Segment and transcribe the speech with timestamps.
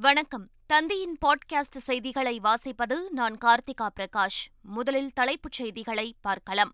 [0.00, 0.48] வணக்கம்.
[0.72, 4.46] தந்தியின் பாட்காஸ்ட் செய்திகளை வாசிப்பது நான் கார்த்திகா பிரகாஷ்.
[4.62, 6.72] முதலில் தலைப்புச் செய்திகளை பார்க்கலாம்.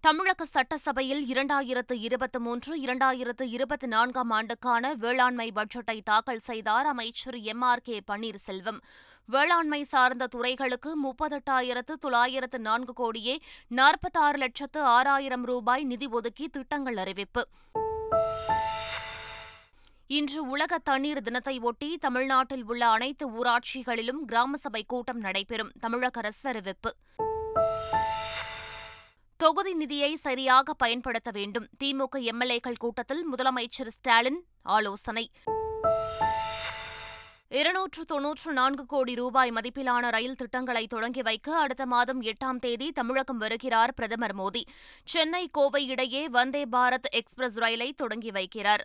[0.00, 7.60] தமிழக சட்டசபையில் இரண்டாயிரத்து இருபத்தி மூன்று இரண்டாயிரத்து இருபத்தி நான்காம் ஆண்டுக்கான வேளாண்மை பட்ஜெட்டை தாக்கல் செய்தார் அமைச்சர் எம்
[7.60, 8.80] ஆர் கே பன்னீர்செல்வம்.
[9.26, 17.48] வேளாண்மை சார்ந்த துறைகளுக்கு முப்பத்தெட்டாயிரத்து தொள்ளாயிரத்து நான்கு கோடியே நாற்பத்தாறு லட்சத்து ஆறாயிரம் ரூபாய் நிதி ஒதுக்கி திட்டங்கள் அறிவிப்பு.
[20.12, 25.70] இன்று உலக தண்ணீர் தினத்தை ஒட்டி தமிழ்நாட்டில் உள்ள அனைத்து ஊராட்சிகளிலும் கிராம சபை கூட்டம் நடைபெறும்.
[25.80, 26.94] தமிழக அரசு அறிவிப்பு.
[29.36, 31.66] தொகுதி நிதியை சரியாக பயன்படுத்த வேண்டும்.
[31.84, 35.30] திமுக எம்எல்ஏக்கள் கூட்டத்தில் முதலமைச்சர் ஸ்டாலின் ஆலோசனை.
[37.48, 43.38] இருநூற்று தொன்னூற்று நான்கு கோடி ரூபாய் மதிப்பிலான ரயில் திட்டங்களை தொடங்கி வைக்க அடுத்த மாதம் எட்டாம் தேதி தமிழகம்
[43.38, 44.62] வருகிறார் பிரதமர் மோடி.
[45.04, 48.84] சென்னை கோவை இடையே வந்தே பாரத் எக்ஸ்பிரஸ் ரயிலை தொடங்கி வைக்கிறார்.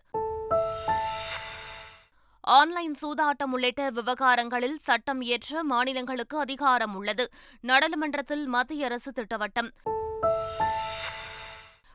[2.47, 7.31] ஆன்லைன் சூதாட்டம் உள்ளிட்ட விவகாரங்களில் சட்டம் இயற்ற மாநிலங்களுக்கு அதிகாரம் உள்ளது.
[7.59, 9.69] நாடாளுமன்றத்தில் மத்திய அரசு திட்டவட்டம்.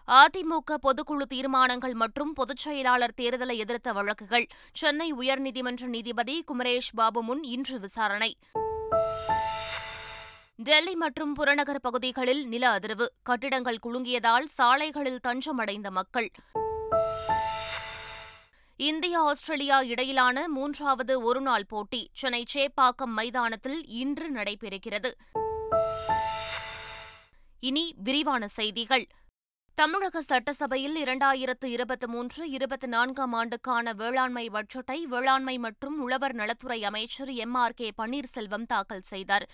[0.07, 4.47] அதிமுக பொதுக்குழு தீர்மானங்கள் மற்றும் பொதுச் செயலாளர் தேர்தலை எதிர்த்த வழக்குகள்.
[4.73, 8.37] சென்னை உயர்நீதிமன்ற நீதிபதி குமரேஷ் பாபு முன் இன்று விசாரணை.
[10.57, 13.07] டெல்லி மற்றும் புறநகர் பகுதிகளில் நில அதிர்வு.
[13.23, 16.31] கட்டிடங்கள் குலுங்கியதால் சாலைகளில் தஞ்சமடைந்த மக்கள்.
[18.81, 25.11] இந்தியா ஆஸ்திரேலியா இடையிலான மூன்றாவது ஒருநாள் போட்டி சென்னை சேப்பாக்கம் மைதானத்தில் இன்று நடைபெறுகிறது.
[27.61, 29.07] இனி விரிவான செய்திகள்.
[29.81, 37.31] தமிழக சட்டசபையில் இரண்டாயிரத்து இருபத்தி மூன்று இருபத்தி நான்காம் ஆண்டுக்கான வேளாண்மை பட்ஜெட்டை வேளாண்மை மற்றும் உழவர் நலத்துறை அமைச்சர்
[37.45, 39.45] எம் ஆர் கே பன்னீர்செல்வம் தாக்கல் செய்தார்.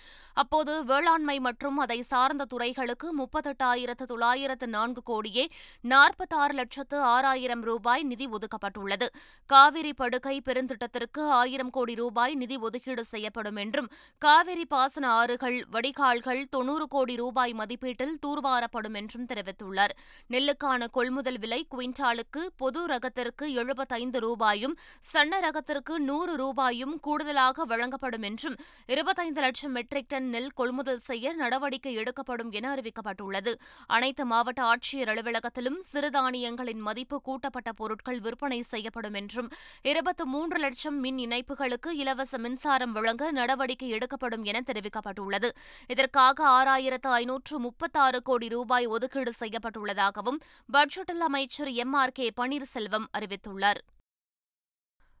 [0.41, 5.45] அப்போது வேளாண்மை மற்றும் அதை சார்ந்த துறைகளுக்கு முப்பத்தெட்டாயிரத்து தொள்ளாயிரத்து நான்கு கோடியே
[5.93, 9.09] நாற்பத்தாறு லட்சத்து ஆறாயிரம் ரூபாய் நிதி ஒதுக்கப்பட்டுள்ளது.
[9.53, 13.89] காவிரி படுகை பெருந்திட்டத்திற்கு ஆயிரம் கோடி ரூபாய் நிதி ஒதுக்கீடு செய்யப்படும் என்றும்
[14.27, 19.95] காவிரி பாசன ஆறுகள் வடிகால்கள் தொன்னூறு கோடி ரூபாய் மதிப்பீட்டில் தூர்வாரப்படும் என்றும் தெரிவித்துள்ளார்.
[20.29, 28.55] நெல்லுக்கான கொள்முதல் விலை குவிண்டாலுக்கு பொது ரகத்திற்கு எழுபத்தைந்து ரூபாயும் சன்ன ரகத்திற்கு நூறு ரூபாயும் கூடுதலாக வழங்கப்படும் என்றும்
[28.85, 33.53] இருபத்தைந்து லட்சம் மெட்ரிக் டன் நெல் கொள்முதல் செய்ய நடவடிக்கை எடுக்கப்படும் என அறிவிக்கப்பட்டுள்ளது.
[33.87, 39.49] அனைத்து மாவட்ட ஆட்சியர் அலுவலகத்திலும் சிறுதானியங்களின் மதிப்பு கூட்டப்பட்ட பொருட்கள் விற்பனை செய்யப்படும் என்றும்
[39.81, 45.49] இருபத்து மூன்று லட்சம் மின் இணைப்புகளுக்கு இலவச மின்சாரம் வழங்க நடவடிக்கை எடுக்கப்படும் என தெரிவிக்கப்பட்டுள்ளது.
[45.87, 49.96] இதற்காக ஆறாயிரத்து ஐநூற்று முப்பத்தாறு கோடி ரூபாய் ஒதுக்கீடு செய்யப்பட்டுள்ளது.
[49.97, 50.39] உள்ளதாகவும்
[50.73, 51.93] பட்ஜெட்டில் அமைச்சர் எம்.
[51.93, 52.11] ஆர்.
[52.11, 52.31] கே.
[52.37, 53.79] பன்னீர்செல்வம் அறிவித்துள்ளார்.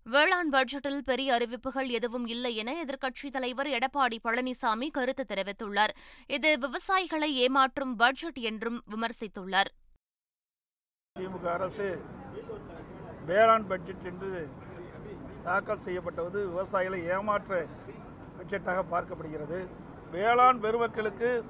[0.03, 5.93] வேளாண் பட்ஜெட்டில் பெரிய அறிவிப்புகள் எதுவும் இல்லை என எதிர்க்கட்சித் தலைவர் எடப்பாடி பழனிசாமி கருத்து தெரிவித்துள்ளார்.
[6.27, 9.71] இது விவசாயிகளை ஏமாற்றும் பட்ஜெட் என்றும் விமர்சித்துள்ளார்.
[11.19, 12.01] திமுக அரசு
[13.25, 14.49] வேளாண் பட்ஜெட் என்று
[15.43, 17.65] தாக்கல் செய்யப்பட்டது விவசாயிகளை ஏமாற்ற
[18.37, 19.67] பட்ஜெட்டாக பார்க்கப்படுகிறது.
[20.11, 21.43] வேளாண் பெருமக்களுக்கு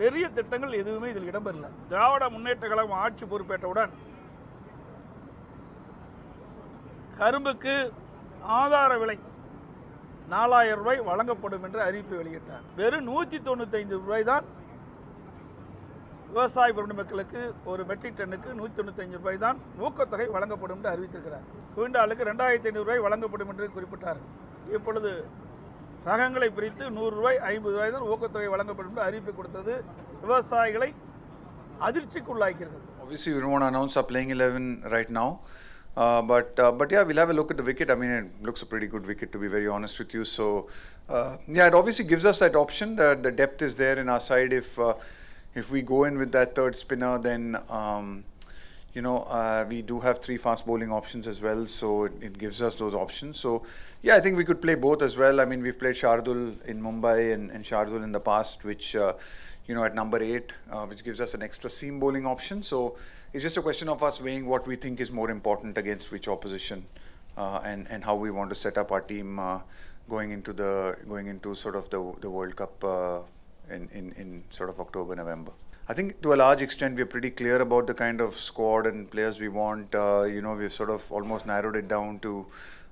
[0.00, 1.68] பெரிய திட்டங்கள் எதுவுமே இதில் இடம்பெறல.
[1.90, 3.92] திராவிட முன்னேற்ற கழகம் ஆட்சி பொறுப்பேற்றவுடன்
[7.20, 7.74] கரும்புக்கு
[8.60, 9.16] ஆதார விலை
[10.34, 12.64] நாலாயிரம் ரூபாய் வழங்கப்படும் என்று அறிவிப்பு வெளியிட்டார்.
[12.78, 14.46] வெறும் நூற்றி தொண்ணூத்தைந்து ரூபாய் தான்
[16.30, 17.40] விவசாய மக்களுக்கு
[17.72, 21.46] ஒரு மெட்ரிக் டன்னுக்கு நூற்றி தொண்ணூத்தஞ்சு ரூபாய் தான் ஊக்கத்தொகை வழங்கப்படும் என்று அறிவித்திருக்கிறார்.
[21.76, 24.20] குவிண்டாலுக்கு ரெண்டாயிரத்தி ஐநூறு ரூபாய் வழங்கப்படும் என்று குறிப்பிட்டார்
[24.76, 25.10] இப்பொழுது
[26.10, 29.76] ரகங்களை பிரித்து நூறு ரூபாய் ஐம்பது ரூபாய் தான் ஊக்கத்தொகை வழங்கப்படும் என்று அறிவிப்பு கொடுத்தது
[30.24, 30.90] விவசாயிகளை
[31.88, 34.62] அதிர்ச்சிக்குள்ளாக்கிறது Obviously, we don't want to announce our playing 11
[34.94, 35.26] right now.
[35.96, 37.88] Uh, but uh, but yeah, we'll have a look at the wicket.
[37.94, 40.24] I mean, it looks a pretty good wicket to be very honest with you.
[40.24, 40.46] So
[41.08, 42.96] uh, yeah, it obviously gives us that option.
[42.96, 44.52] that the depth is there in our side.
[44.52, 44.94] If uh,
[45.54, 47.44] if we go in with that third spinner, then
[47.80, 48.08] um,
[48.96, 52.38] you know, uh, we do have three fast bowling options as well, so it, it,
[52.38, 53.38] gives us those options.
[53.38, 53.62] So,
[54.00, 55.38] yeah, I think we could play both as well.
[55.38, 59.12] I mean, we've played Shardul in Mumbai and, and Shardul in the past, which, uh,
[59.66, 62.62] you know, at number eight, uh, which gives us an extra seam bowling option.
[62.62, 62.96] So,
[63.34, 66.26] it's just a question of us weighing what we think is more important against which
[66.26, 66.86] opposition
[67.36, 69.60] uh, and, and how we want to set up our team uh,
[70.08, 73.18] going into the going into sort of the, the World Cup uh,
[73.68, 75.52] in, in, in sort of October, November.
[75.88, 79.08] I think to a large extent we're pretty clear about the kind of squad and
[79.08, 79.94] players we want.
[79.94, 82.44] Uh, you know, we've sort of almost narrowed it down to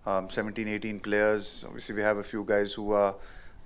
[0.07, 1.65] um, 17, 18 players.
[1.67, 3.17] Obviously, we have a few guys who are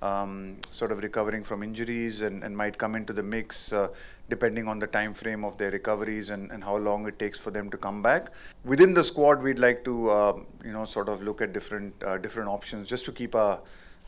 [0.01, 3.89] um, sort of recovering from injuries and, and might come into the mix uh,
[4.29, 7.51] depending on the time frame of their recoveries and, and how long it takes for
[7.51, 8.31] them to come back.
[8.65, 12.17] Within the squad, we'd like to uh, you know sort of look at different uh,
[12.17, 13.59] different options just to keep our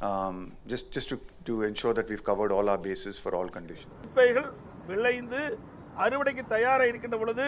[0.01, 3.91] um, just just to, to ensure that we've covered all our bases for all conditions.
[4.91, 5.41] விளைந்து
[5.95, 7.45] அறுவடைக்கு தயாராக இருக்கின்ற பொழுது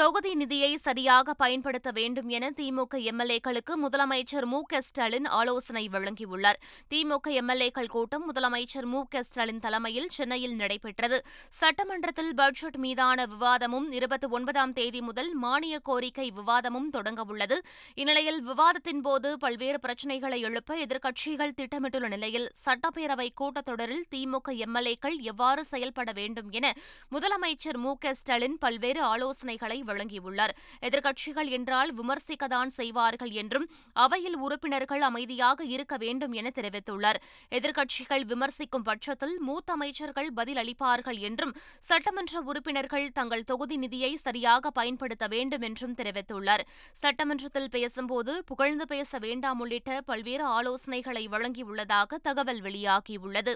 [0.00, 6.58] தொகுதி நிதியை சரியாக பயன்படுத்த வேண்டும் என திமுக எம்எல்ஏக்களுக்கு முதலமைச்சர் மு க ஸ்டாலின் ஆலோசனை வழங்கியுள்ளார்.
[6.92, 11.18] திமுக எம்எல்ஏக்கள் கூட்டம் முதலமைச்சர் மு க ஸ்டாலின் தலைமையில் சென்னையில் நடைபெற்றது.
[11.60, 17.58] சட்டமன்றத்தில் பட்ஜெட் மீதான விவாதமும் இருபத்தி ஒன்பதாம் தேதி முதல் மானிய கோரிக்கை விவாதமும் தொடங்கவுள்ளது
[17.94, 26.10] இந்நிலையில் விவாதத்தின் போது பல்வேறு பிரச்சினைகளை எழுப்ப எதிர்க்கட்சிகள் திட்டமிட்டுள்ள நிலையில் சட்டப்பேரவை கூட்டத்தொடரில் திமுக எம்எல்ஏக்கள் எவ்வாறு செயல்பட
[26.12, 26.72] வேண்டும் என
[27.12, 30.54] முதலமைச்சர் மு க ஸ்டாலின் பல்வேறு ஆலோசனைகளை வழங்கியுள்ளார்.
[30.88, 37.20] எதிர்க்கட்சிகள் என்றால் விமர்சிக்கத்தான் செய்வார்கள் என்றும் அவையில் உறுப்பினர்கள் அமைதியாக இருக்க வேண்டும் என தெரிவித்துள்ளார்.
[37.50, 45.26] எதிர்க்கட்சிகள் விமர்சிக்கும் பட்சத்தில் மூத்த அமைச்சர்கள் பதில் அளிப்பார்கள் என்றும் சட்டமன்ற உறுப்பினர்கள் தங்கள் தொகுதி நிதியை சரியாக பயன்படுத்த
[45.26, 46.64] வேண்டும் என்றும் தெரிவித்துள்ளார்.
[46.92, 53.54] சட்டமன்றத்தில் பேசும்போது புகழ்ந்து பேச வேண்டாம் உள்ளிட்ட பல்வேறு ஆலோசனைகளை வழங்கியுள்ளதாக தகவல் வெளியாகியுள்ளது.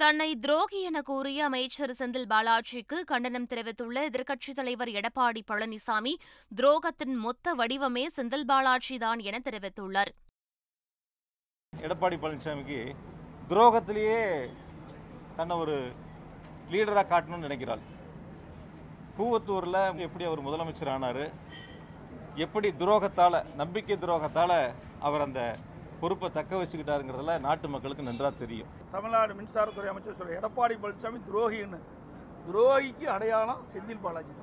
[0.00, 6.12] தன்னை துரோகி என கூறிய அமைச்சர் செந்தில் பாலாஜிக்கு கண்டனம் தெரிவித்துள்ள எதிர்க்கட்சித் தலைவர் எடப்பாடி பழனிசாமி
[6.56, 10.10] துரோகத்தின் மொத்த வடிவமே செந்தில் பாலாஜிதான் என தெரிவித்துள்ளார்.
[11.72, 12.80] எடப்பாடி பழனிசாமிக்கு
[13.48, 14.22] துரோகத்திலேயே
[15.36, 15.76] தன்னை ஒரு
[16.70, 17.82] லீடராக காட்டணும்னு நினைக்கிறாள்.
[19.18, 21.24] கூவத்தூரில் எப்படி அவர் முதலமைச்சர் ஆனார்
[22.46, 24.58] எப்படி துரோகத்தால் நம்பிக்கை துரோகத்தால்
[25.00, 25.42] அவர் அந்த
[26.02, 28.68] பொறுப்பை தக்க வச்சுக்கிட்டாருங்கிறதுல நாட்டு மக்களுக்கு நன்றாக தெரியும்.
[28.94, 31.80] தமிழ்நாடு மின்சாரத்துறை அமைச்சர் சொல்ற எடப்பாடி பழனிசாமி துரோகின்னு.
[32.46, 34.34] துரோகிக்கு அடையாளம் செந்தில் பாலாஜி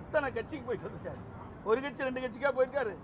[0.00, 1.22] எத்தனை கட்சிக்கு போயிட்டு வந்திருக்காரு?
[1.68, 2.94] ஒரு கட்சி ரெண்டு கட்சிக்காக போயிருக்காரு?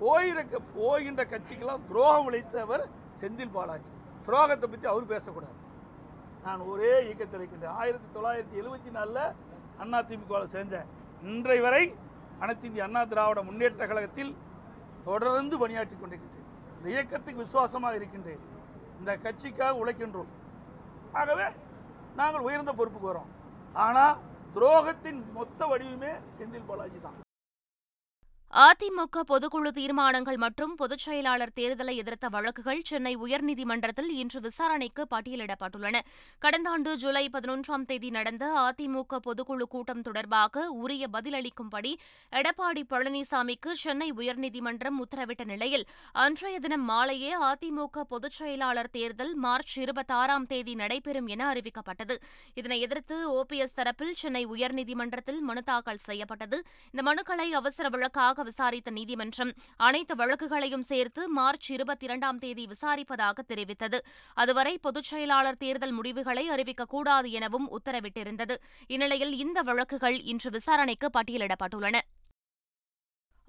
[0.00, 2.84] போயிருக்க போகின்ற கட்சிக்கெல்லாம் துரோகம் விளைத்தவர்
[3.20, 3.90] செந்தில் பாலாஜி.
[4.26, 5.56] துரோகத்தை பற்றி அவர் பேசக்கூடாது.
[6.46, 9.22] நான் ஒரே இயக்கத்தில் இருக்கின்றேன் ஆயிரத்தி தொள்ளாயிரத்தி எழுபத்தி நாலில்
[9.82, 10.88] அண்ணா திமுகவில் சேர்ந்தேன்.
[11.30, 11.84] இன்றை வரை
[12.42, 14.32] அனைத்து இந்திய அண்ணா திராவிட முன்னேற்ற கழகத்தில்
[15.06, 16.35] தொடர்ந்து பணியாற்றி கொண்டிருக்கின்றேன்.
[16.86, 18.42] இந்த இயக்கத்துக்கு விசுவாசமாக இருக்கின்றேன்.
[18.98, 20.28] இந்த கட்சிக்காக உழைக்கின்றோம்.
[21.20, 21.46] ஆகவே
[22.18, 23.30] நாங்கள் உயர்ந்த பொறுப்புக்கு வரோம்.
[23.86, 24.18] ஆனால்
[24.54, 27.18] துரோகத்தின் மொத்த வடிவமே செந்தில் பாலாஜி தான்.
[28.52, 35.96] அதிமுக பொதுக்குழு தீர்மானங்கள் மற்றும் பொதுச் செயலாளர் தேர்தலை எதிர்த்த வழக்குகள் சென்னை உயர்நீதிமன்றத்தில் இன்று விசாரணைக்கு பட்டியலிடப்பட்டுள்ளன.
[36.38, 41.92] கடந்த ஆண்டு ஜூலை பதினொன்றாம் தேதி நடந்த அதிமுக பொதுக்குழு கூட்டம் தொடர்பாக உரிய பதிலளிக்கும்படி
[42.32, 50.46] எடப்பாடி பழனிசாமிக்கு சென்னை உயர்நீதிமன்றம் உத்தரவிட்ட நிலையில் அன்றைய தினம் மாலையே அதிமுக பொதுச் செயலாளர் தேர்தல் மார்ச் இருபத்தாறாம்
[50.46, 52.16] தேதி நடைபெறும் என அறிவிக்கப்பட்டது.
[52.54, 56.64] இதனை எதிர்த்து ஓபிஎஸ் தரப்பில் சென்னை உயர்நீதிமன்றத்தில் மனு தாக்கல் செய்யப்பட்டது.
[56.90, 63.98] இந்த மனுக்களை அவசர வழக்காக விசாரித்த நீதிமன்றம் அனைத்து வழக்குகளையும் சேர்த்து மார்ச் இருபத்தி இரண்டாம் தேதி விசாரிப்பதாக தெரிவித்தது.
[64.34, 68.56] அதுவரை பொதுச் செயலாளர் தேர்தல் முடிவுகளை அறிவிக்கக்கூடாது எனவும் உத்தரவிட்டிருந்தது.
[68.86, 71.98] இந்நிலையில் இந்த வழக்குகள் இன்று விசாரணைக்கு பட்டியலிடப்பட்டுள்ளன.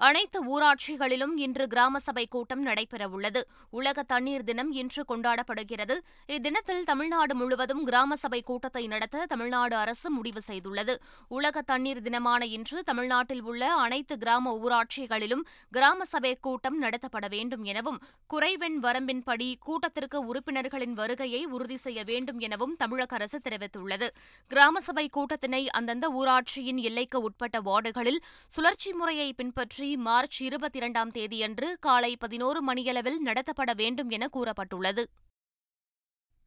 [0.05, 3.41] அனைத்து ஊராட்சிகளிலும் இன்று கிராம சபை கூட்டம் நடைபெறவுள்ளது.
[3.69, 5.95] உலக தண்ணீர் தினம் இன்று கொண்டாடப்படுகிறது.
[6.35, 10.95] இத்தினத்தில் தமிழ்நாடு முழுவதும் கிராம சபை கூட்டத்தை நடத்த தமிழ்நாடு அரசு முடிவு செய்துள்ளது.
[11.37, 17.99] உலக தண்ணீர் தினமான இன்று தமிழ்நாட்டில் உள்ள அனைத்து கிராம ஊராட்சிகளிலும் கிராம சபை கூட்டம் நடத்தப்பட வேண்டும் எனவும்
[18.27, 24.09] குறைவெண் வரம்பின்படி கூட்டத்திற்கு உறுப்பினர்களின் வருகையை உறுதி செய்ய வேண்டும் எனவும் தமிழக அரசு தெரிவித்துள்ளது.
[24.51, 31.77] கிராம சபை கூட்டத்தினை அந்தந்த ஊராட்சியின் எல்லைக்கு உட்பட்ட வார்டுகளில் சுழற்சி முறையை பின்பற்றி மார்ச் இருபத்தி இரண்டாம் தேதியன்று
[31.79, 35.03] காலை பதினோரு மணியளவில் நடத்தப்பட வேண்டும் என கூறப்பட்டுள்ளது.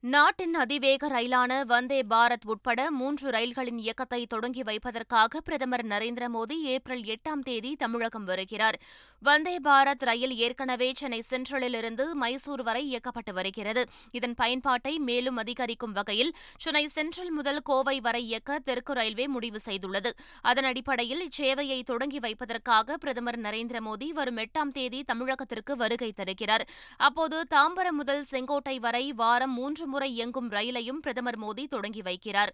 [0.03, 7.01] நாட்டின் அதிவேக ரயிலான வந்தே பாரத் உட்பட மூன்று ரயில்களின் இயக்கத்தை தொடங்கி வைப்பதற்காக பிரதமர் நரேந்திர மோடி ஏப்ரல்
[7.01, 8.79] எட்டாம் தேதி தமிழகம் வருகிறார்.
[9.23, 13.85] வந்தே பாரத் ரயில் ஏற்கனவே சென்னை சென்ட்ரலில் இருந்து மைசூர் வரை இயக்கப்பட்டு வருகிறது.
[14.13, 20.13] இதன் பயன்பாட்டை மேலும் அதிகரிக்கும் வகையில் சென்னை சென்ட்ரல் முதல் கோவை வரை இயக்க தெற்கு ரயில்வே முடிவு செய்துள்ளது.
[20.43, 26.67] அதன் அடிப்படையில் இச்சேவையை தொடங்கி வைப்பதற்காக பிரதமர் நரேந்திர மோடி வரும் எட்டாம் தேதி தமிழகத்திற்கு வருகை தருகிறார்.
[26.97, 32.53] அப்போது தாம்பரம் முதல் செங்கோட்டை வரை வாரம் மூன்று முறை இயங்கும் ரயிலையும் பிரதமர் மோடி தொடங்கி வைக்கிறார்.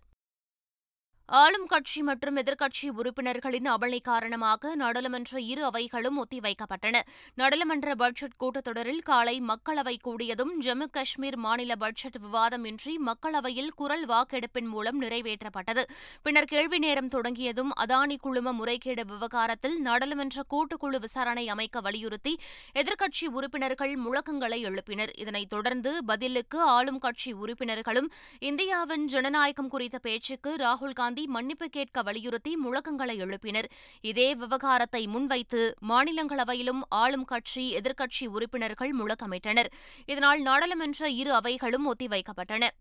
[1.28, 7.00] ஆளும் கட்சி மற்றும் எதிர்க்கட்சி உறுப்பினர்களின் அமளி காரணமாக நாடாளுமன்ற இரு அவைகளும் ஒத்திவைக்கப்பட்டன.
[7.34, 15.02] நாடாளுமன்ற பட்ஜெட் கூட்டத்தொடரில் காலை மக்களவை கூடியதும் ஜம்மு காஷ்மீர் மாநில பட்ஜெட் விவாதமின்றி மக்களவையில் குரல் வாக்கெடுப்பின் மூலம்
[15.02, 15.82] நிறைவேற்றப்பட்டது.
[16.22, 22.38] பின்னர் கேள்வி நேரம் தொடங்கியதும் அதானி குழும முறைகேடு விவகாரத்தில் நாடாளுமன்ற கூட்டுக்குழு விசாரணை அமைக்க வலியுறுத்தி
[22.74, 25.18] எதிர்க்கட்சி உறுப்பினர்கள் முழக்கங்களை எழுப்பினர்.
[25.18, 32.53] இதனைத் தொடர்ந்து பதிலுக்கு ஆளும் கட்சி உறுப்பினர்களும் இந்தியாவின் ஜனநாயகம் குறித்த பேச்சுக்கு ராகுல்காந்தி காந்தி மன்னிப்பு கேட்க வலியுறுத்தி
[32.63, 33.67] முழக்கங்களை எழுப்பினர்
[34.03, 39.69] இதே விவகாரத்தை முன்வைத்து மாநிலங்களவையிலும் ஆளும் கட்சி எதிர்க்கட்சி உறுப்பினர்கள் முழக்கமிட்டனர்
[40.05, 42.71] இதனால் நாடாளுமன்ற இரு அவைகளும் ஒத்திவைக்கப்பட்டன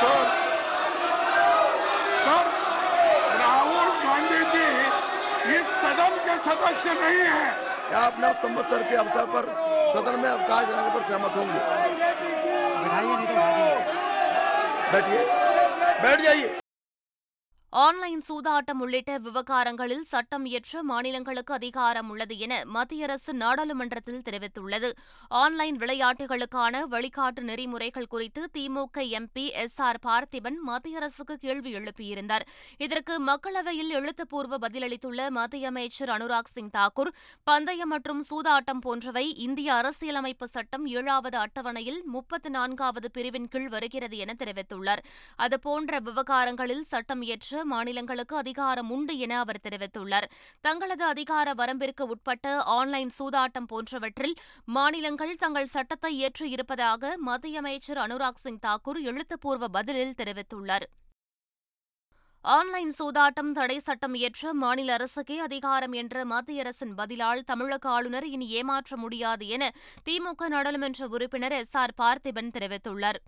[0.00, 0.26] सर
[2.20, 2.46] सर
[3.40, 4.62] राहुल गांधी जी
[5.50, 7.50] इस सदन के सदस्य नहीं है
[7.88, 9.44] क्या अपना संवत्सर के अवसर पर
[9.90, 11.60] सदन में अवकाश रहने पर सहमत होंगे
[14.92, 15.22] बैठिए
[16.02, 16.48] बैठ जाइए
[17.83, 24.89] ஆன்லைன் சூதாட்டம் உள்ளிட்ட விவகாரங்களில் சட்டம் இயற்ற மாநிலங்களுக்கு அதிகாரம் உள்ளது என மத்திய அரசு நாடாளுமன்றத்தில் தெரிவித்துள்ளது.
[25.27, 32.45] ஆன்லைன் விளையாட்டுகளுக்கான வழிகாட்டு நெறிமுறைகள் குறித்து DMK MP S R Parthiban மத்திய அரசுக்கு கேள்வி எழுப்பியிருந்தார்.
[32.77, 37.11] இதற்கு மக்களவையில் எழுத்துப்பூர்வ பதிலளித்துள்ள மத்திய அமைச்சர் அனுராக் சிங் தாக்கூர்
[37.43, 44.35] பந்தயம் மற்றும் சூதாட்டம் போன்றவை இந்திய அரசியலமைப்பு சட்டம் ஏழாவது அட்டவணையில் முப்பத்தி நான்காவது பிரிவின் கீழ் வருகிறது என
[44.39, 45.03] தெரிவித்துள்ளார்.
[45.35, 50.27] அதுபோன்ற விவகாரங்களில் சட்டம் இயற்ற மாநிலங்களுக்கு அதிகாரம் உண்டு என அவர் தெரிவித்துள்ளார்.
[50.61, 54.35] தங்களது அதிகார வரம்பிற்கு உட்பட்ட ஆன்லைன் சூதாட்டம் போன்றவற்றில்
[54.77, 60.87] மாநிலங்கள் தங்கள் சட்டத்தை இயற்றி இருப்பதாக மத்திய அமைச்சர் அனுராக் சிங் தாக்கூர் எழுத்துப்பூர்வ பதிலில் தெரிவித்துள்ளார்.
[62.45, 68.47] ஆன்லைன் சூதாட்டம் தடை சட்டம் இயற்ற மாநில அரசுக்கே அதிகாரம் என்ற மத்திய அரசின் பதிலால் தமிழக ஆளுநர் இனி
[68.49, 69.71] ஏமாற்ற முடியாது என
[70.09, 73.19] திமுக நாடாளுமன்ற உறுப்பினர் எஸ் ஆர் பார்த்திபன் தெரிவித்துள்ளார்.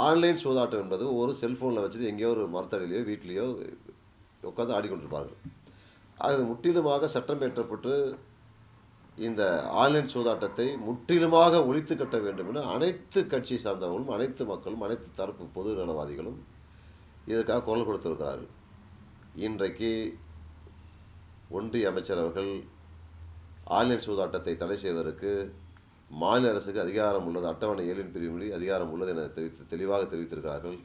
[0.00, 3.46] ஆன்லைன் சூதாட்டம் என்பது ஒரு செல்ஃபோனில் வச்சுட்டு எங்கேயோ ஒரு மரத்தடியிலையோ வீட்லேயோ
[4.42, 5.40] உட்காந்து ஆடிக்கொண்டிருப்பார்கள்
[6.18, 7.92] அது முற்றிலுமாக சட்டம் ஏற்றப்பட்டு
[9.18, 15.44] இந்த ஆன்லைன் சூதாட்டத்தை முற்றிலுமாக ஒழித்து கட்ட வேண்டும் என அனைத்து கட்சி சார்ந்தவர்களும் அனைத்து மக்களும் அனைத்து தரப்பு
[15.54, 16.38] பொது நலவாதிகளும்
[17.26, 18.52] இதற்காக குரல் கொடுத்திருக்கிறார்கள்.
[19.38, 19.90] இன்றைக்கு
[21.50, 22.52] ஒன்றிய அமைச்சர் அவர்கள்
[23.70, 25.32] ஆன்லைன் சூதாட்டத்தை தடை செய்வதற்கு
[26.12, 30.78] மாநில அரசுக்கு அதிகாரம் உள்ளது அட்டவணை ஏழின் பிரிவுகளில் அதிகாரம் உள்ளது என தெரிவித்து தெளிவாக தெரிவித்திருக்கிறார்கள்.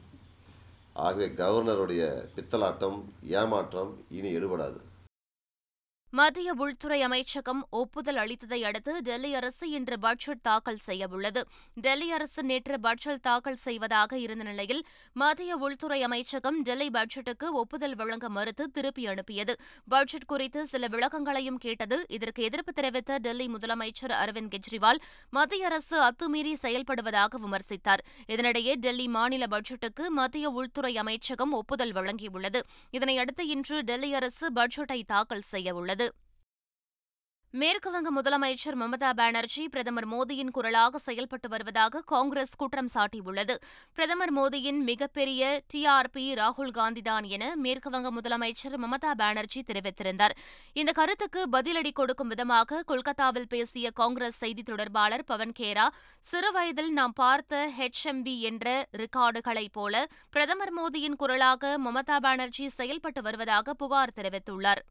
[0.92, 2.02] ஆகவே கவர்னருடைய
[2.36, 4.80] பித்தலாட்டம் ஏமாற்றம் இனி எடுபடாது.
[6.10, 11.42] மத்திய உள்துறை அமைச்சகம் ஒப்புதல் அளித்ததை அடுத்து டெல்லி அரசு இன்று பட்ஜெட் தாக்கல் செய்யவுள்ளது.
[11.74, 18.28] டெல்லி அரசு நேற்று பட்ஜெட் தாக்கல் செய்வதாக இருந்த நிலையில் மத்திய உள்துறை அமைச்சகம் டெல்லி பட்ஜெட்டுக்கு ஒப்புதல் வழங்க
[18.28, 19.56] மறுத்து திருப்பி அனுப்பியது.
[19.88, 22.04] பட்ஜெட் குறித்து சில விளக்கங்களையும் கேட்டது.
[22.08, 24.98] இதற்கு எதிர்ப்பு தெரிவித்த டெல்லி முதலமைச்சர் அரவிந்த் கெஜ்ரிவால்
[25.30, 28.04] மத்திய அரசு அத்துமீறி செயல்படுவதாக விமர்சித்தார்.
[28.28, 32.62] இதனிடையே டெல்லி மாநில பட்ஜெட்டுக்கு மத்திய உள்துறை அமைச்சகம் ஒப்புதல் வழங்கியுள்ளது.
[32.92, 35.96] இதனையடுத்து இன்று டெல்லி அரசு பட்ஜெட்டை தாக்கல் செய்யவுள்ளது.
[37.54, 43.54] மேற்குவங்க முதலமைச்சர் மமதா பானர்ஜி பிரதமர் மோடியின் குரலாக செயல்பட்டு வருவதாக காங்கிரஸ் குற்றம் சாட்டியுள்ளது.
[43.94, 50.34] பிரதமர் மோடியின் மிகப்பெரிய டிஆர்பி ராகுல் காந்திதான் என மேற்குவங்க முதலமைச்சர் மமதா பானர்ஜி தெரிவித்திருந்தார்.
[50.72, 55.88] இந்த கருத்துக்கு பதிலடி கொடுக்கும் விதமாக கொல்கத்தாவில் பேசிய காங்கிரஸ் செய்தி தொடர்பாளர் பவன் கேரா
[56.18, 64.16] சிறுவயதில் நாம் பார்த்த ஹெச்எம்பி என்ற ரெக்கார்டுகளைப் போல பிரதமர் மோடியின் குரலாக மமதா பானர்ஜி செயல்பட்டு வருவதாக புகார்
[64.20, 64.84] தெரிவித்துள்ளார்.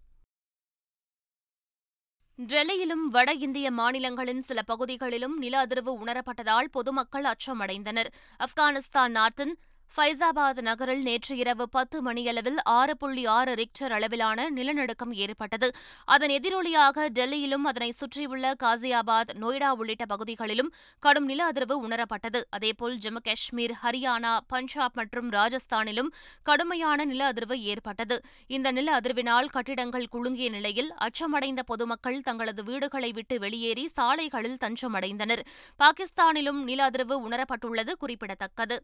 [2.39, 8.09] டெல்லியிலும் வட இந்திய மாநிலங்களின் சில பகுதிகளிலும் நில அதிர்வு உணரப்பட்டதால் பொதுமக்கள் அச்சமடைந்தனர்.
[8.39, 9.59] ஆப்கானிஸ்தான் நாட்டின்
[9.95, 15.73] ஃபைசாபாத் நகரில் நேற்று இரவு பத்து மணியளவில் ஆறு புள்ளி ஆறு ரிக்டர் அளவிலான நிலநடுக்கம் ஏற்பட்டது.
[16.05, 22.41] அதன் எதிரொலியாக டெல்லியிலும் அதனை சுற்றியுள்ள காசியாபாத் நொய்டா உள்ளிட்ட பகுதிகளிலும் கடும் நில அதிர்வு உணரப்பட்டது.
[22.49, 26.11] அதேபோல் ஜம்மு காஷ்மீர் ஹரியானா பஞ்சாப் மற்றும் ராஜஸ்தானிலும்
[26.43, 28.21] கடுமையான நில அதிர்வு ஏற்பட்டது.
[28.47, 35.45] இந்த நில அதிர்வினால் கட்டிடங்கள் குலுங்கிய நிலையில் அச்சமடைந்த பொதுமக்கள் தங்களது வீடுகளை விட்டு வெளியேறி சாலைகளில் தஞ்சமடைந்தனர்.
[35.79, 38.83] பாகிஸ்தானிலும் நில அதிர்வு உணரப்பட்டுள்ளது குறிப்பிடத்தக்கது.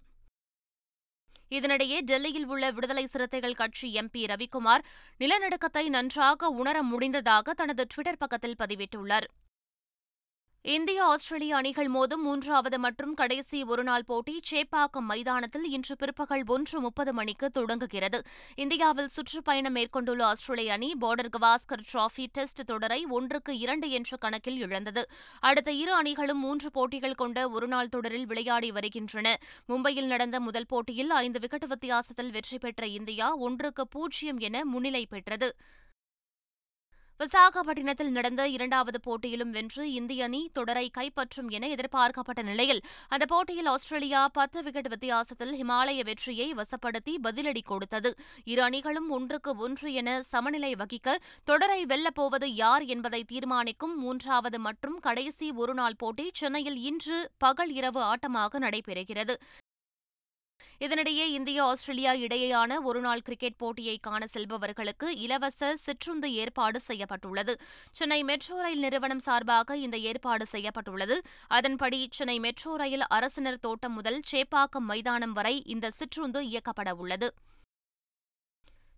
[1.57, 4.83] இதனிடையே டெல்லியில் உள்ள விடுதலை சிறுத்தைகள் கட்சி எம்பி ரவிக்குமார்
[5.19, 9.27] நிலநடுக்கத்தை நன்றாக உணர முடிந்ததாக தனது டுவிட்டர் பக்கத்தில் பதிவிட்டுள்ளார்.
[10.65, 17.13] இந்தியா ஆஸ்திரேலிய அணிகள் மோதும் மூன்றாவது மற்றும் கடைசி ஒருநாள் போட்டி சேப்பாக்கம் மைதானத்தில் இன்று பிற்பகல் ஒன்று முப்பது
[17.13, 18.20] மணிக்கு தொடங்குகிறது.
[18.55, 25.10] இந்தியாவில் சுற்றுப்பயணம் மேற்கொண்டுள்ள ஆஸ்திரேலிய அணி பார்டர் கவாஸ்கர் டிராபி டெஸ்ட் தொடரை ஒன்றுக்கு இரண்டு என்ற கணக்கில் இழந்தது.
[25.39, 29.38] அடுத்த இரு அணிகளும் மூன்று போட்டிகள் கொண்ட ஒருநாள் தொடரில் விளையாடி வருகின்றன.
[29.70, 35.55] மும்பையில் நடந்த முதல் போட்டியில் ஐந்து விக்கெட் வித்தியாசத்தில் வெற்றி பெற்ற இந்தியா ஒன்றுக்கு பூஜ்ஜியம் என முன்னிலை பெற்றது.
[37.20, 44.22] விசாகப்பட்டினத்தில் நடந்த இரண்டாவது போட்டியிலும் வென்று இந்திய அணி தொடரை கைப்பற்றும் என எதிர்பார்க்கப்பட்ட நிலையில் அந்த போட்டியில் ஆஸ்திரேலியா
[44.27, 48.12] பத்து விக்கெட் வித்தியாசத்தில் ஹிமாலய வெற்றியை வசப்படுத்தி பதிலடி கொடுத்தது.
[48.43, 55.51] இரு அணிகளும் ஒன்றுக்கு ஒன்று என சமநிலை வகிக்க தொடரை வெல்லப்போவது யார் என்பதை தீர்மானிக்கும் மூன்றாவது மற்றும் கடைசி
[55.51, 59.36] ஒருநாள் போட்டி சென்னையில் இன்று பகல் இரவு ஆட்டமாக நடைபெறுகிறது.
[60.79, 67.55] இதனிடையே இந்தியா ஆஸ்திரேலியா இடையேயான ஒருநாள் கிரிக்கெட் போட்டியை காண செல்பவர்களுக்கு இலவச சிற்றுந்து ஏற்பாடு செய்யப்பட்டுள்ளது.
[67.91, 71.17] சென்னை மெட்ரோ ரயில் நிறுவனம் சார்பாக இந்த ஏற்பாடு செய்யப்பட்டுள்ளது.
[71.48, 77.29] அதன்படி சென்னை மெட்ரோ ரயில் அரசினர் தோட்டம் முதல் சேப்பாக்கம் மைதானம் வரை இந்த சிற்றுந்து இயக்கப்பட உள்ளது.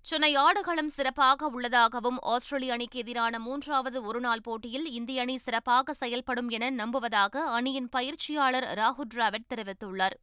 [0.07, 6.69] சென்னை ஆடுகளம் சிறப்பாக உள்ளதாகவும் ஆஸ்திரேலிய அணிக்கு எதிரான மூன்றாவது ஒருநாள் போட்டியில் இந்திய அணி சிறப்பாக செயல்படும் என
[6.69, 10.17] நம்புவதாக அணியின் பயிற்சியாளர் ராகுல் டிராவிட் தெரிவித்துள்ளார்.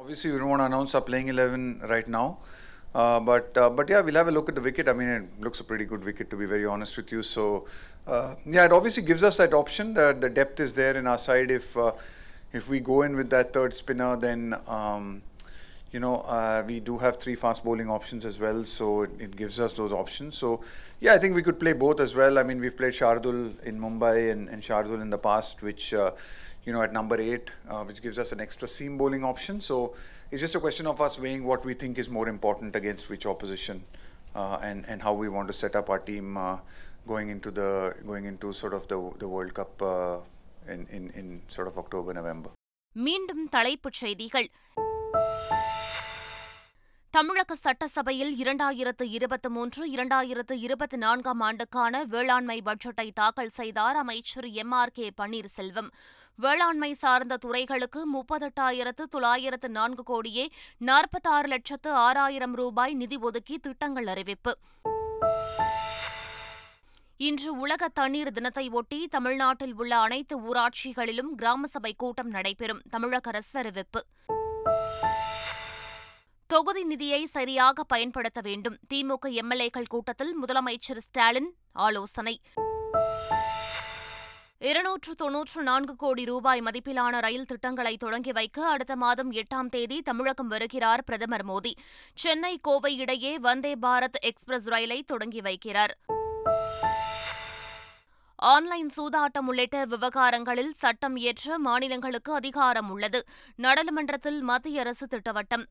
[0.00, 2.38] Obviously, we don't want to announce our playing 11 right now.
[2.94, 4.88] Uh, but uh, but yeah, we'll have a look at the wicket.
[4.88, 7.20] I mean, it looks a pretty good wicket to be very honest with you.
[7.20, 7.66] So
[8.06, 11.18] uh, yeah, it obviously gives us that option that the depth is there in our
[11.18, 11.50] side.
[11.50, 11.90] If uh,
[12.52, 15.22] if we go in with that third spinner, then um,
[15.92, 19.36] you know, uh, we do have three fast bowling options as well, so it, it
[19.36, 20.36] gives us those options.
[20.36, 20.62] So,
[21.00, 22.38] yeah, I think we could play both as well.
[22.38, 26.10] I mean, we've played Shardul in Mumbai and, and Shardul in the past, which, uh,
[26.67, 29.61] you know, at number eight, uh, which gives us an extra seam bowling option.
[29.61, 29.95] So,
[30.31, 33.25] it's just a question of us weighing what we think is more important against which
[33.25, 33.83] opposition,
[34.35, 36.57] uh, and and how we want to set up our team uh,
[37.07, 40.17] going into the going into sort of the the World Cup uh,
[40.67, 42.51] in, in in sort of October November.
[42.95, 44.47] மீண்டும் தலைப்புச் செய்திகள்
[47.10, 54.70] தமிழக சட்டசபையில் இரண்டாயிரத்து இருபத்தி மூன்று இரண்டாயிரத்து இருபத்தி நான்காம் ஆண்டுக்கான வேளாண்மை பட்ஜெட்டை தாக்கல் செய்தார் அமைச்சர் எம்.
[54.70, 54.90] ஆர்.
[54.90, 55.12] கே.
[55.20, 55.88] பன்னீர்செல்வம்.
[56.34, 64.58] வேளாண்மை சார்ந்த துறைகளுக்கு முப்பத்தெட்டாயிரத்து தொள்ளாயிரத்து நான்கு கோடியே நாற்பத்தாறு லட்சத்து ஆறாயிரம் ரூபாய் நிதி ஒதுக்கி திட்டங்கள் அறிவிப்பு.
[67.16, 73.58] இன்று உலக தண்ணீர் தினத்தை ஒட்டி தமிழ்நாட்டில் உள்ள அனைத்து ஊராட்சிகளிலும் கிராம சபை கூட்டம் நடைபெறும் தமிழக அரசு
[73.58, 74.04] அறிவிப்பு.
[76.58, 78.76] தொகுதி நிதியை சரியாக பயன்படுத்த வேண்டும்.
[78.94, 82.40] திமுக எம்எல்ஏக்கள் கூட்டத்தில் முதலமைச்சர் ஸ்டாலின் ஆலோசனை.
[84.58, 90.48] இருநூற்று தொன்னூற்று நான்கு கோடி ரூபாய் மதிப்பிலான ரயில் திட்டங்களை தொடங்கி வைக்க அடுத்த மாதம் எட்டாம் தேதி தமிழகம்
[90.48, 91.72] வருகிறார் பிரதமர் மோடி.
[92.14, 95.90] சென்னை கோவை இடையே வந்தே பாரத் எக்ஸ்பிரஸ் ரயிலை தொடங்கி வைக்கிறார்.
[98.36, 103.26] ஆன்லைன் சூதாட்டம் உள்ளிட்ட விவகாரங்களில் சட்டம் இயற்ற மாநிலங்களுக்கு அதிகாரம் உள்ளது.
[103.56, 105.66] நாடாளுமன்றத்தில் மத்திய அரசு திட்டவட்டம்.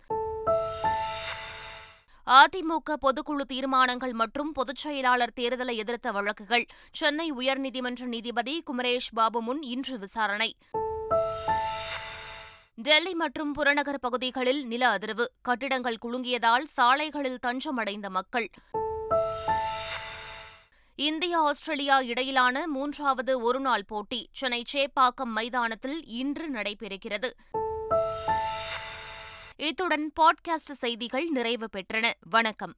[2.26, 6.66] அதிமுக பொதுக்குழு தீர்மானங்கள் மற்றும் பொதுச் செயலாளர் தேர்தலை எதிர்த்த வழக்குகள்.
[6.92, 10.56] சென்னை உயர்நீதிமன்ற நீதிபதி குமரேஷ் பாபு முன் இன்று விசாரணை.
[12.76, 15.26] டெல்லி மற்றும் புறநகர் பகுதிகளில் நில அதிர்வு.
[15.42, 18.50] கட்டிடங்கள் குலுங்கியதால் சாலைகளில் தஞ்சமடைந்த மக்கள்.
[20.96, 24.30] இந்தியா ஆஸ்திரேலியா இடையிலான மூன்றாவது ஒருநாள் போட்டி.
[24.32, 27.30] சென்னை சேப்பாக்கம் மைதானத்தில் இன்று நடைபெறுகிறது.
[29.58, 32.12] இத்துடன் பாட்காஸ்ட் செய்திகள் நிறைவு பெற்றன.
[32.30, 32.76] வணக்கம்.